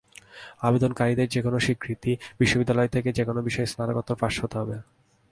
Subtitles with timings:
[0.61, 2.03] আবেদনকারীদের যেকোনো স্বীকৃত
[2.39, 4.75] বিশ্ববিদ্যালয় থেকে যেকোনো বিষয়ে স্নাতকোত্তর পাস হতে হবে।